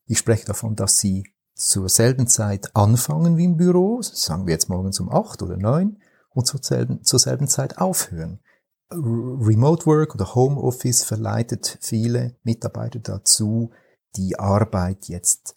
[0.05, 1.25] Ich spreche davon, dass sie
[1.55, 5.97] zur selben Zeit anfangen wie im Büro, sagen wir jetzt morgens um acht oder neun,
[6.37, 8.39] und zur selben, zur selben Zeit aufhören.
[8.91, 13.71] Remote Work oder Home Office verleitet viele Mitarbeiter dazu,
[14.15, 15.55] die Arbeit jetzt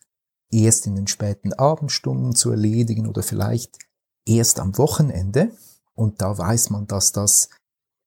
[0.51, 3.79] erst in den späten Abendstunden zu erledigen oder vielleicht
[4.27, 5.53] erst am Wochenende.
[5.93, 7.51] Und da weiß man, dass das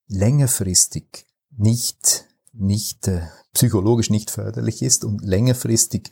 [0.08, 3.22] längerfristig nicht nicht äh,
[3.52, 6.10] psychologisch nicht förderlich ist und längerfristig,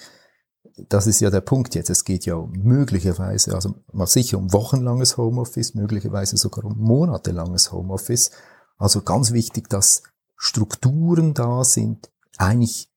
[0.88, 5.16] das ist ja der Punkt jetzt, es geht ja möglicherweise, also mal sicher um wochenlanges
[5.16, 8.30] Homeoffice, möglicherweise sogar um monatelanges Homeoffice.
[8.78, 10.02] Also ganz wichtig, dass
[10.36, 12.90] Strukturen da sind, eigentlich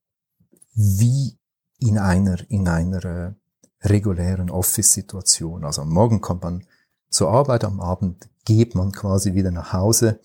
[0.73, 1.37] wie
[1.79, 3.33] in einer, in einer äh,
[3.81, 5.63] regulären Office-Situation.
[5.63, 6.65] Also am Morgen kommt man
[7.09, 10.19] zur Arbeit, am Abend geht man quasi wieder nach Hause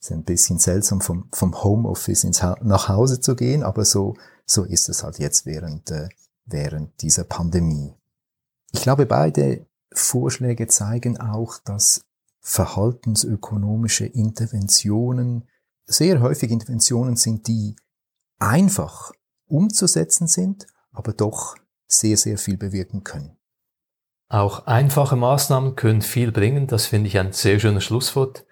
[0.00, 4.16] ist ein bisschen seltsam, vom, vom Homeoffice ins ha nach Hause zu gehen, aber so,
[4.46, 6.08] so ist es halt jetzt während, äh,
[6.52, 7.94] während dieser Pandemie.
[8.72, 12.04] Ich glaube, beide Vorschläge zeigen auch, dass
[12.40, 15.48] verhaltensökonomische Interventionen
[15.84, 17.76] sehr häufig Interventionen sind, die
[18.38, 19.12] einfach
[19.46, 23.36] umzusetzen sind, aber doch sehr, sehr viel bewirken können.
[24.28, 26.68] Auch einfache Maßnahmen können viel bringen.
[26.68, 28.46] Das finde ich ein sehr schönes Schlusswort.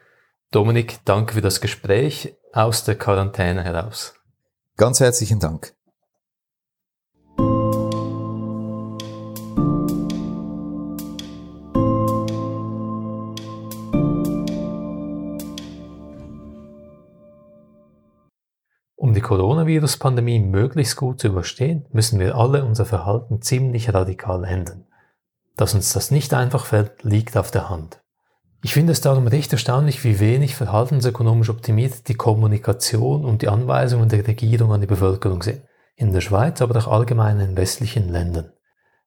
[0.50, 4.14] Dominik, danke für das Gespräch aus der Quarantäne heraus.
[4.76, 5.77] Ganz herzlichen Dank.
[19.28, 24.86] Coronavirus-Pandemie möglichst gut zu überstehen, müssen wir alle unser Verhalten ziemlich radikal ändern.
[25.54, 28.00] Dass uns das nicht einfach fällt, liegt auf der Hand.
[28.62, 34.08] Ich finde es darum recht erstaunlich, wie wenig verhaltensökonomisch optimiert die Kommunikation und die Anweisungen
[34.08, 35.60] der Regierung an die Bevölkerung sind.
[35.94, 38.52] In der Schweiz, aber auch allgemein in westlichen Ländern.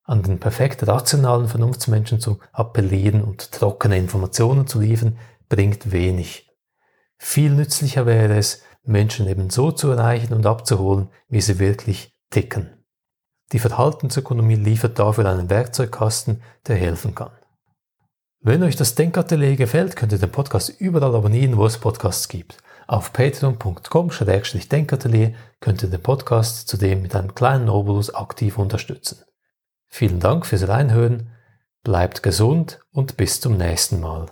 [0.04, 5.18] An den perfekt rationalen Vernunftsmenschen zu appellieren und trockene Informationen zu liefern,
[5.50, 6.48] bringt wenig.
[7.18, 12.86] Viel nützlicher wäre es, Menschen eben so zu erreichen und abzuholen, wie sie wirklich ticken.
[13.52, 17.32] Die Verhaltensökonomie liefert dafür einen Werkzeugkasten, der helfen kann.
[18.40, 22.58] Wenn euch das Denkatelier gefällt, könnt ihr den Podcast überall abonnieren, wo es Podcasts gibt.
[22.88, 29.20] Auf patreon.com-denkatelier könnt ihr den Podcast zudem mit einem kleinen Obolus aktiv unterstützen.
[29.88, 31.30] Vielen Dank fürs Reinhören,
[31.84, 34.32] bleibt gesund und bis zum nächsten Mal.